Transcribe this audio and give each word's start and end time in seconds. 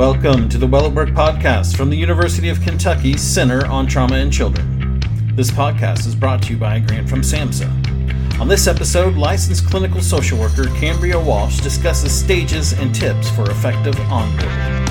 Welcome 0.00 0.48
to 0.48 0.56
the 0.56 0.66
Well 0.66 0.86
at 0.86 0.92
Work 0.92 1.10
podcast 1.10 1.76
from 1.76 1.90
the 1.90 1.96
University 1.96 2.48
of 2.48 2.58
Kentucky 2.62 3.18
Center 3.18 3.66
on 3.66 3.86
Trauma 3.86 4.14
and 4.14 4.32
Children. 4.32 4.98
This 5.34 5.50
podcast 5.50 6.06
is 6.06 6.14
brought 6.14 6.42
to 6.44 6.54
you 6.54 6.58
by 6.58 6.76
a 6.76 6.80
grant 6.80 7.06
from 7.06 7.20
SAMHSA. 7.20 8.40
On 8.40 8.48
this 8.48 8.66
episode, 8.66 9.16
licensed 9.16 9.66
clinical 9.66 10.00
social 10.00 10.38
worker 10.38 10.64
Cambria 10.78 11.20
Walsh 11.20 11.60
discusses 11.60 12.18
stages 12.18 12.72
and 12.72 12.94
tips 12.94 13.28
for 13.28 13.50
effective 13.50 13.94
onboarding. 13.96 14.88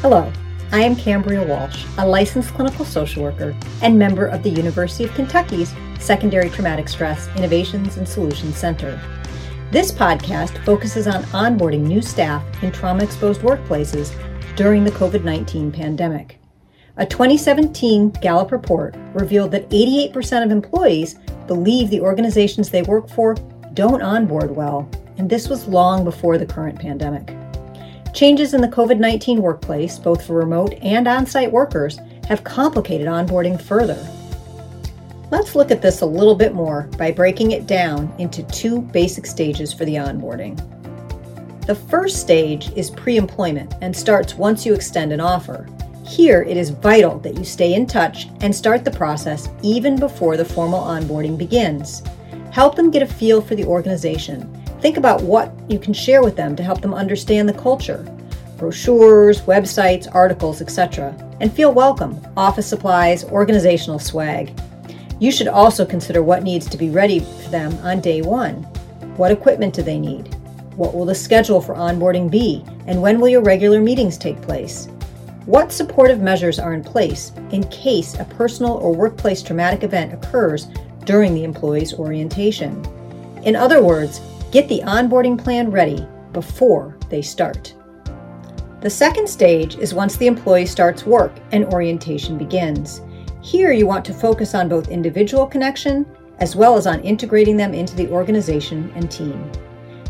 Hello, 0.00 0.32
I 0.72 0.80
am 0.80 0.96
Cambria 0.96 1.46
Walsh, 1.46 1.84
a 1.98 2.06
licensed 2.06 2.54
clinical 2.54 2.86
social 2.86 3.22
worker 3.22 3.54
and 3.82 3.98
member 3.98 4.28
of 4.28 4.42
the 4.42 4.48
University 4.48 5.04
of 5.04 5.12
Kentucky's 5.12 5.74
Secondary 6.00 6.48
Traumatic 6.48 6.88
Stress 6.88 7.28
Innovations 7.36 7.98
and 7.98 8.08
Solutions 8.08 8.56
Center. 8.56 8.98
This 9.72 9.90
podcast 9.90 10.62
focuses 10.66 11.06
on 11.06 11.22
onboarding 11.32 11.80
new 11.80 12.02
staff 12.02 12.44
in 12.62 12.70
trauma 12.72 13.04
exposed 13.04 13.40
workplaces 13.40 14.14
during 14.54 14.84
the 14.84 14.90
COVID 14.90 15.24
19 15.24 15.72
pandemic. 15.72 16.38
A 16.98 17.06
2017 17.06 18.10
Gallup 18.20 18.52
report 18.52 18.94
revealed 19.14 19.50
that 19.52 19.70
88% 19.70 20.44
of 20.44 20.50
employees 20.50 21.14
believe 21.46 21.88
the 21.88 22.02
organizations 22.02 22.68
they 22.68 22.82
work 22.82 23.08
for 23.08 23.34
don't 23.72 24.02
onboard 24.02 24.54
well, 24.54 24.86
and 25.16 25.30
this 25.30 25.48
was 25.48 25.66
long 25.66 26.04
before 26.04 26.36
the 26.36 26.44
current 26.44 26.78
pandemic. 26.78 27.34
Changes 28.12 28.52
in 28.52 28.60
the 28.60 28.68
COVID 28.68 28.98
19 28.98 29.40
workplace, 29.40 29.98
both 29.98 30.26
for 30.26 30.34
remote 30.34 30.74
and 30.82 31.08
on 31.08 31.24
site 31.24 31.50
workers, 31.50 31.98
have 32.28 32.44
complicated 32.44 33.06
onboarding 33.06 33.58
further. 33.58 34.06
Let's 35.32 35.54
look 35.54 35.70
at 35.70 35.80
this 35.80 36.02
a 36.02 36.06
little 36.06 36.34
bit 36.34 36.52
more 36.52 36.90
by 36.98 37.10
breaking 37.10 37.52
it 37.52 37.66
down 37.66 38.14
into 38.18 38.42
two 38.42 38.82
basic 38.82 39.24
stages 39.24 39.72
for 39.72 39.86
the 39.86 39.94
onboarding. 39.94 40.58
The 41.64 41.74
first 41.74 42.20
stage 42.20 42.70
is 42.76 42.90
pre 42.90 43.16
employment 43.16 43.72
and 43.80 43.96
starts 43.96 44.34
once 44.34 44.66
you 44.66 44.74
extend 44.74 45.10
an 45.10 45.20
offer. 45.20 45.66
Here, 46.04 46.42
it 46.42 46.58
is 46.58 46.68
vital 46.68 47.18
that 47.20 47.38
you 47.38 47.44
stay 47.44 47.72
in 47.72 47.86
touch 47.86 48.28
and 48.42 48.54
start 48.54 48.84
the 48.84 48.90
process 48.90 49.48
even 49.62 49.98
before 49.98 50.36
the 50.36 50.44
formal 50.44 50.82
onboarding 50.82 51.38
begins. 51.38 52.02
Help 52.50 52.74
them 52.74 52.90
get 52.90 53.02
a 53.02 53.06
feel 53.06 53.40
for 53.40 53.54
the 53.54 53.64
organization. 53.64 54.52
Think 54.82 54.98
about 54.98 55.22
what 55.22 55.50
you 55.66 55.78
can 55.78 55.94
share 55.94 56.22
with 56.22 56.36
them 56.36 56.54
to 56.56 56.62
help 56.62 56.82
them 56.82 56.92
understand 56.92 57.48
the 57.48 57.54
culture 57.54 58.04
brochures, 58.58 59.40
websites, 59.40 60.14
articles, 60.14 60.60
etc. 60.60 61.16
And 61.40 61.50
feel 61.50 61.72
welcome 61.72 62.20
office 62.36 62.66
supplies, 62.66 63.24
organizational 63.24 63.98
swag. 63.98 64.54
You 65.22 65.30
should 65.30 65.46
also 65.46 65.86
consider 65.86 66.20
what 66.20 66.42
needs 66.42 66.68
to 66.68 66.76
be 66.76 66.90
ready 66.90 67.20
for 67.20 67.48
them 67.50 67.72
on 67.84 68.00
day 68.00 68.22
one. 68.22 68.64
What 69.16 69.30
equipment 69.30 69.72
do 69.72 69.80
they 69.80 70.00
need? 70.00 70.34
What 70.74 70.96
will 70.96 71.04
the 71.04 71.14
schedule 71.14 71.60
for 71.60 71.76
onboarding 71.76 72.28
be? 72.28 72.64
And 72.88 73.00
when 73.00 73.20
will 73.20 73.28
your 73.28 73.40
regular 73.40 73.80
meetings 73.80 74.18
take 74.18 74.42
place? 74.42 74.88
What 75.46 75.70
supportive 75.70 76.20
measures 76.20 76.58
are 76.58 76.74
in 76.74 76.82
place 76.82 77.30
in 77.52 77.62
case 77.68 78.18
a 78.18 78.24
personal 78.24 78.72
or 78.72 78.92
workplace 78.92 79.44
traumatic 79.44 79.84
event 79.84 80.12
occurs 80.12 80.66
during 81.04 81.34
the 81.34 81.44
employee's 81.44 81.94
orientation? 81.94 82.84
In 83.44 83.54
other 83.54 83.80
words, 83.80 84.20
get 84.50 84.68
the 84.68 84.80
onboarding 84.80 85.38
plan 85.38 85.70
ready 85.70 86.04
before 86.32 86.98
they 87.10 87.22
start. 87.22 87.76
The 88.80 88.90
second 88.90 89.28
stage 89.28 89.76
is 89.76 89.94
once 89.94 90.16
the 90.16 90.26
employee 90.26 90.66
starts 90.66 91.06
work 91.06 91.30
and 91.52 91.64
orientation 91.66 92.36
begins. 92.36 93.02
Here, 93.42 93.72
you 93.72 93.88
want 93.88 94.04
to 94.04 94.14
focus 94.14 94.54
on 94.54 94.68
both 94.68 94.88
individual 94.88 95.46
connection 95.46 96.06
as 96.38 96.54
well 96.54 96.76
as 96.76 96.86
on 96.86 97.00
integrating 97.00 97.56
them 97.56 97.74
into 97.74 97.96
the 97.96 98.08
organization 98.08 98.92
and 98.94 99.10
team. 99.10 99.50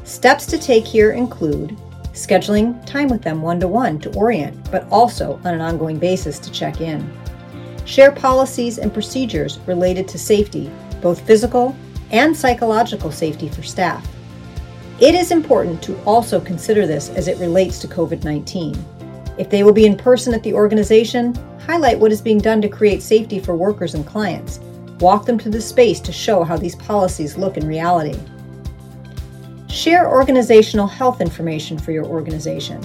Steps 0.05 0.45
to 0.47 0.59
take 0.59 0.85
here 0.85 1.13
include 1.13 1.77
scheduling 2.13 2.85
time 2.85 3.09
with 3.09 3.23
them 3.23 3.41
one 3.41 3.59
to 3.61 3.69
one 3.69 3.99
to 4.01 4.15
orient, 4.15 4.71
but 4.71 4.87
also 4.91 5.41
on 5.45 5.55
an 5.55 5.63
ongoing 5.63 5.99
basis 5.99 6.39
to 6.41 6.53
check 6.53 6.83
in. 6.83 7.11
Share 7.87 8.13
policies 8.13 8.77
and 8.77 8.93
procedures 8.93 9.61
related 9.61 10.07
to 10.09 10.19
safety, 10.19 10.71
both 11.01 11.27
physical 11.27 11.75
and 12.11 12.37
psychological 12.37 13.11
safety 13.11 13.49
for 13.49 13.63
staff. 13.63 14.07
It 15.01 15.15
is 15.15 15.31
important 15.31 15.83
to 15.85 15.99
also 16.05 16.39
consider 16.39 16.87
this 16.87 17.09
as 17.09 17.29
it 17.29 17.39
relates 17.39 17.79
to 17.79 17.89
COVID 17.89 18.25
19. 18.25 18.75
If 19.39 19.49
they 19.49 19.63
will 19.63 19.73
be 19.73 19.87
in 19.87 19.97
person 19.97 20.35
at 20.35 20.43
the 20.43 20.53
organization, 20.53 21.35
highlight 21.67 21.99
what 21.99 22.13
is 22.13 22.21
being 22.21 22.39
done 22.39 22.61
to 22.63 22.69
create 22.69 23.03
safety 23.03 23.39
for 23.39 23.57
workers 23.57 23.95
and 23.95 24.07
clients. 24.07 24.59
Walk 25.01 25.27
them 25.27 25.39
to 25.39 25.51
the 25.51 25.61
space 25.61 26.01
to 26.01 26.13
show 26.13 26.45
how 26.45 26.57
these 26.57 26.77
policies 26.77 27.37
look 27.37 27.57
in 27.57 27.67
reality. 27.67 28.19
Share 29.69 30.09
organizational 30.09 30.87
health 30.87 31.21
information 31.21 31.79
for 31.79 31.93
your 31.93 32.05
organization. 32.05 32.83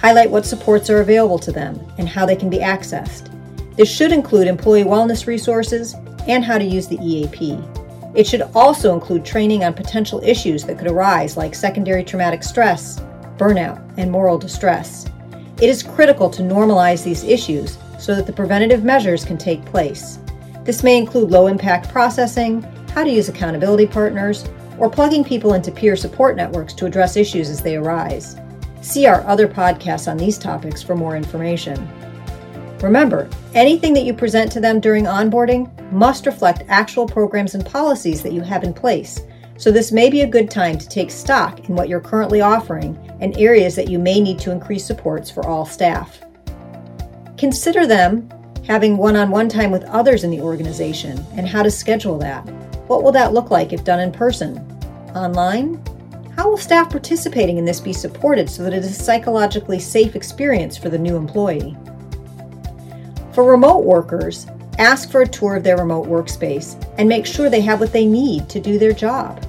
Highlight 0.00 0.30
what 0.30 0.46
supports 0.46 0.88
are 0.88 1.00
available 1.00 1.38
to 1.38 1.52
them 1.52 1.78
and 1.98 2.08
how 2.08 2.24
they 2.24 2.36
can 2.36 2.48
be 2.48 2.58
accessed. 2.58 3.28
This 3.76 3.94
should 3.94 4.12
include 4.12 4.46
employee 4.46 4.84
wellness 4.84 5.26
resources 5.26 5.94
and 6.28 6.44
how 6.44 6.58
to 6.58 6.64
use 6.64 6.88
the 6.88 6.98
EAP. 7.02 7.58
It 8.14 8.26
should 8.26 8.42
also 8.54 8.94
include 8.94 9.24
training 9.24 9.64
on 9.64 9.74
potential 9.74 10.20
issues 10.24 10.64
that 10.64 10.78
could 10.78 10.90
arise, 10.90 11.36
like 11.36 11.54
secondary 11.54 12.04
traumatic 12.04 12.42
stress, 12.42 13.00
burnout, 13.36 13.80
and 13.96 14.10
moral 14.10 14.38
distress. 14.38 15.06
It 15.60 15.68
is 15.68 15.82
critical 15.82 16.30
to 16.30 16.42
normalize 16.42 17.04
these 17.04 17.24
issues 17.24 17.78
so 18.00 18.14
that 18.14 18.26
the 18.26 18.32
preventative 18.32 18.82
measures 18.82 19.24
can 19.24 19.38
take 19.38 19.64
place. 19.66 20.18
This 20.64 20.82
may 20.82 20.96
include 20.96 21.30
low 21.30 21.46
impact 21.46 21.90
processing, 21.90 22.62
how 22.94 23.04
to 23.04 23.10
use 23.10 23.28
accountability 23.28 23.86
partners, 23.86 24.44
or 24.78 24.90
plugging 24.90 25.22
people 25.22 25.52
into 25.52 25.70
peer 25.70 25.94
support 25.94 26.34
networks 26.34 26.72
to 26.74 26.86
address 26.86 27.16
issues 27.16 27.50
as 27.50 27.60
they 27.60 27.76
arise. 27.76 28.36
See 28.80 29.06
our 29.06 29.20
other 29.26 29.46
podcasts 29.46 30.10
on 30.10 30.16
these 30.16 30.38
topics 30.38 30.82
for 30.82 30.96
more 30.96 31.16
information. 31.16 31.88
Remember, 32.80 33.28
anything 33.52 33.92
that 33.92 34.04
you 34.04 34.14
present 34.14 34.50
to 34.52 34.60
them 34.60 34.80
during 34.80 35.04
onboarding 35.04 35.70
must 35.92 36.24
reflect 36.24 36.62
actual 36.68 37.06
programs 37.06 37.54
and 37.54 37.66
policies 37.66 38.22
that 38.22 38.32
you 38.32 38.40
have 38.40 38.64
in 38.64 38.72
place. 38.72 39.20
So, 39.58 39.70
this 39.70 39.92
may 39.92 40.08
be 40.08 40.22
a 40.22 40.26
good 40.26 40.50
time 40.50 40.78
to 40.78 40.88
take 40.88 41.10
stock 41.10 41.68
in 41.68 41.76
what 41.76 41.90
you're 41.90 42.00
currently 42.00 42.40
offering 42.40 42.96
and 43.20 43.36
areas 43.36 43.76
that 43.76 43.90
you 43.90 43.98
may 43.98 44.18
need 44.18 44.38
to 44.38 44.50
increase 44.50 44.86
supports 44.86 45.30
for 45.30 45.46
all 45.46 45.66
staff. 45.66 46.22
Consider 47.40 47.86
them 47.86 48.28
having 48.66 48.98
one 48.98 49.16
on 49.16 49.30
one 49.30 49.48
time 49.48 49.70
with 49.70 49.82
others 49.84 50.24
in 50.24 50.30
the 50.30 50.42
organization 50.42 51.24
and 51.36 51.48
how 51.48 51.62
to 51.62 51.70
schedule 51.70 52.18
that. 52.18 52.42
What 52.86 53.02
will 53.02 53.12
that 53.12 53.32
look 53.32 53.50
like 53.50 53.72
if 53.72 53.82
done 53.82 53.98
in 53.98 54.12
person? 54.12 54.58
Online? 55.14 55.82
How 56.36 56.50
will 56.50 56.58
staff 56.58 56.90
participating 56.90 57.56
in 57.56 57.64
this 57.64 57.80
be 57.80 57.94
supported 57.94 58.50
so 58.50 58.62
that 58.62 58.74
it 58.74 58.84
is 58.84 58.90
a 58.90 59.02
psychologically 59.02 59.78
safe 59.78 60.16
experience 60.16 60.76
for 60.76 60.90
the 60.90 60.98
new 60.98 61.16
employee? 61.16 61.78
For 63.32 63.50
remote 63.50 63.86
workers, 63.86 64.46
ask 64.78 65.10
for 65.10 65.22
a 65.22 65.26
tour 65.26 65.56
of 65.56 65.64
their 65.64 65.78
remote 65.78 66.08
workspace 66.08 66.76
and 66.98 67.08
make 67.08 67.24
sure 67.24 67.48
they 67.48 67.62
have 67.62 67.80
what 67.80 67.94
they 67.94 68.04
need 68.04 68.50
to 68.50 68.60
do 68.60 68.78
their 68.78 68.92
job. 68.92 69.42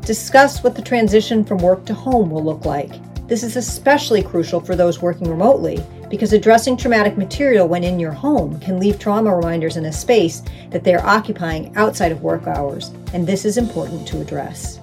Discuss 0.00 0.64
what 0.64 0.74
the 0.74 0.80
transition 0.80 1.44
from 1.44 1.58
work 1.58 1.84
to 1.84 1.92
home 1.92 2.30
will 2.30 2.42
look 2.42 2.64
like. 2.64 2.94
This 3.28 3.42
is 3.42 3.56
especially 3.56 4.22
crucial 4.22 4.60
for 4.60 4.74
those 4.74 5.02
working 5.02 5.28
remotely 5.28 5.84
because 6.08 6.32
addressing 6.32 6.76
traumatic 6.76 7.16
material 7.16 7.66
when 7.66 7.84
in 7.84 7.98
your 7.98 8.12
home 8.12 8.58
can 8.60 8.78
leave 8.78 8.98
trauma 8.98 9.34
reminders 9.34 9.76
in 9.76 9.86
a 9.86 9.92
space 9.92 10.42
that 10.70 10.84
they 10.84 10.94
are 10.94 11.06
occupying 11.06 11.74
outside 11.76 12.12
of 12.12 12.22
work 12.22 12.46
hours, 12.46 12.92
and 13.12 13.26
this 13.26 13.44
is 13.44 13.58
important 13.58 14.06
to 14.08 14.20
address. 14.20 14.80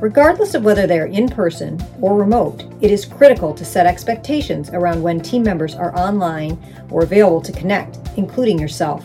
Regardless 0.00 0.54
of 0.54 0.62
whether 0.62 0.86
they 0.86 1.00
are 1.00 1.06
in 1.06 1.28
person 1.28 1.76
or 2.00 2.16
remote, 2.16 2.64
it 2.80 2.92
is 2.92 3.04
critical 3.04 3.52
to 3.52 3.64
set 3.64 3.84
expectations 3.84 4.70
around 4.70 5.02
when 5.02 5.18
team 5.18 5.42
members 5.42 5.74
are 5.74 5.96
online 5.98 6.56
or 6.90 7.02
available 7.02 7.40
to 7.40 7.50
connect, 7.50 7.98
including 8.16 8.60
yourself. 8.60 9.04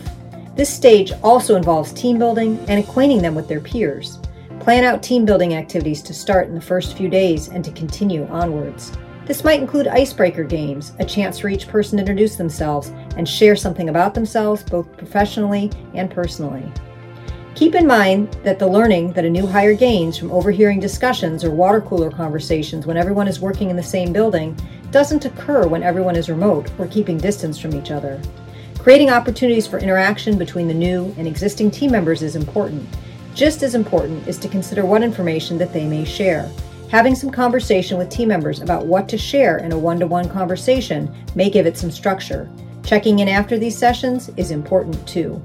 This 0.54 0.72
stage 0.72 1.12
also 1.20 1.56
involves 1.56 1.92
team 1.92 2.16
building 2.16 2.64
and 2.68 2.78
acquainting 2.78 3.20
them 3.20 3.34
with 3.34 3.48
their 3.48 3.60
peers. 3.60 4.20
Plan 4.60 4.84
out 4.84 5.02
team 5.02 5.24
building 5.24 5.54
activities 5.54 6.02
to 6.02 6.14
start 6.14 6.48
in 6.48 6.54
the 6.54 6.60
first 6.60 6.96
few 6.96 7.08
days 7.08 7.48
and 7.48 7.64
to 7.64 7.70
continue 7.72 8.26
onwards. 8.28 8.92
This 9.26 9.44
might 9.44 9.60
include 9.60 9.88
icebreaker 9.88 10.44
games, 10.44 10.92
a 10.98 11.04
chance 11.04 11.38
for 11.38 11.48
each 11.48 11.68
person 11.68 11.96
to 11.96 12.02
introduce 12.02 12.36
themselves 12.36 12.88
and 13.16 13.28
share 13.28 13.56
something 13.56 13.88
about 13.88 14.14
themselves, 14.14 14.62
both 14.62 14.96
professionally 14.96 15.70
and 15.94 16.10
personally. 16.10 16.70
Keep 17.54 17.74
in 17.74 17.86
mind 17.86 18.36
that 18.42 18.58
the 18.58 18.66
learning 18.66 19.12
that 19.12 19.24
a 19.24 19.30
new 19.30 19.46
hire 19.46 19.74
gains 19.74 20.18
from 20.18 20.32
overhearing 20.32 20.80
discussions 20.80 21.44
or 21.44 21.50
water 21.50 21.80
cooler 21.80 22.10
conversations 22.10 22.84
when 22.84 22.96
everyone 22.96 23.28
is 23.28 23.40
working 23.40 23.70
in 23.70 23.76
the 23.76 23.82
same 23.82 24.12
building 24.12 24.56
doesn't 24.90 25.24
occur 25.24 25.66
when 25.66 25.82
everyone 25.82 26.16
is 26.16 26.28
remote 26.28 26.70
or 26.78 26.86
keeping 26.86 27.16
distance 27.16 27.58
from 27.58 27.74
each 27.74 27.90
other. 27.90 28.20
Creating 28.78 29.08
opportunities 29.08 29.66
for 29.66 29.78
interaction 29.78 30.36
between 30.36 30.68
the 30.68 30.74
new 30.74 31.14
and 31.16 31.26
existing 31.26 31.70
team 31.70 31.90
members 31.90 32.22
is 32.22 32.36
important. 32.36 32.86
Just 33.34 33.64
as 33.64 33.74
important 33.74 34.28
is 34.28 34.38
to 34.38 34.48
consider 34.48 34.86
what 34.86 35.02
information 35.02 35.58
that 35.58 35.72
they 35.72 35.86
may 35.86 36.04
share. 36.04 36.48
Having 36.88 37.16
some 37.16 37.30
conversation 37.30 37.98
with 37.98 38.08
team 38.08 38.28
members 38.28 38.60
about 38.60 38.86
what 38.86 39.08
to 39.08 39.18
share 39.18 39.58
in 39.58 39.72
a 39.72 39.78
one 39.78 39.98
to 39.98 40.06
one 40.06 40.28
conversation 40.28 41.12
may 41.34 41.50
give 41.50 41.66
it 41.66 41.76
some 41.76 41.90
structure. 41.90 42.48
Checking 42.84 43.18
in 43.18 43.28
after 43.28 43.58
these 43.58 43.76
sessions 43.76 44.30
is 44.36 44.52
important 44.52 45.04
too. 45.08 45.42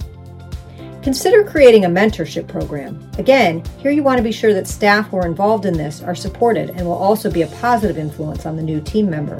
Consider 1.01 1.43
creating 1.43 1.85
a 1.85 1.89
mentorship 1.89 2.47
program. 2.47 3.09
Again, 3.17 3.63
here 3.79 3.89
you 3.89 4.03
want 4.03 4.17
to 4.17 4.23
be 4.23 4.31
sure 4.31 4.53
that 4.53 4.67
staff 4.67 5.07
who 5.07 5.17
are 5.17 5.25
involved 5.25 5.65
in 5.65 5.73
this 5.73 6.03
are 6.03 6.13
supported 6.13 6.69
and 6.71 6.85
will 6.85 6.93
also 6.93 7.31
be 7.31 7.41
a 7.41 7.47
positive 7.47 7.97
influence 7.97 8.45
on 8.45 8.55
the 8.55 8.61
new 8.61 8.81
team 8.81 9.09
member. 9.09 9.39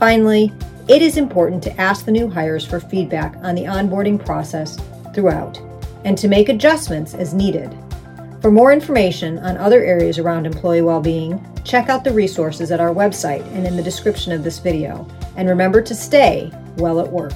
Finally, 0.00 0.52
it 0.88 1.02
is 1.02 1.18
important 1.18 1.62
to 1.62 1.80
ask 1.80 2.04
the 2.04 2.10
new 2.10 2.28
hires 2.28 2.66
for 2.66 2.80
feedback 2.80 3.36
on 3.44 3.54
the 3.54 3.64
onboarding 3.64 4.22
process 4.24 4.76
throughout 5.14 5.60
and 6.04 6.16
to 6.18 6.28
make 6.28 6.48
adjustments 6.48 7.14
as 7.14 7.34
needed. 7.34 7.76
For 8.40 8.50
more 8.50 8.72
information 8.72 9.38
on 9.38 9.56
other 9.56 9.82
areas 9.82 10.18
around 10.18 10.46
employee 10.46 10.82
well-being, 10.82 11.44
check 11.64 11.88
out 11.88 12.04
the 12.04 12.12
resources 12.12 12.70
at 12.70 12.80
our 12.80 12.92
website 12.92 13.44
and 13.54 13.66
in 13.66 13.74
the 13.76 13.82
description 13.82 14.32
of 14.32 14.44
this 14.44 14.58
video. 14.58 15.08
And 15.36 15.48
remember 15.48 15.80
to 15.80 15.94
stay 15.94 16.52
well 16.76 17.00
at 17.00 17.10
work. 17.10 17.32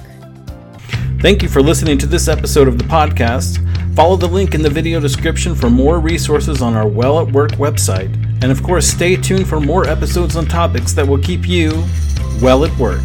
Thank 1.19 1.41
you 1.41 1.49
for 1.49 1.61
listening 1.61 1.97
to 1.97 2.05
this 2.05 2.27
episode 2.27 2.67
of 2.67 2.77
the 2.77 2.83
podcast. 2.85 3.57
Follow 3.95 4.15
the 4.15 4.27
link 4.27 4.53
in 4.53 4.61
the 4.61 4.69
video 4.69 4.99
description 4.99 5.55
for 5.55 5.69
more 5.69 5.99
resources 5.99 6.61
on 6.61 6.75
our 6.75 6.87
Well 6.87 7.19
at 7.19 7.31
Work 7.33 7.53
website. 7.53 8.13
And 8.41 8.51
of 8.51 8.63
course, 8.63 8.87
stay 8.87 9.17
tuned 9.17 9.47
for 9.47 9.59
more 9.59 9.85
episodes 9.85 10.35
on 10.37 10.45
topics 10.45 10.93
that 10.93 11.05
will 11.05 11.17
keep 11.17 11.47
you 11.47 11.83
well 12.41 12.63
at 12.63 12.77
work. 12.77 13.03